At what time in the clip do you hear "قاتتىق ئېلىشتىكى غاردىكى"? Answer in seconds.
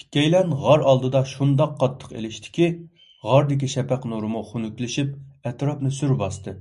1.84-3.72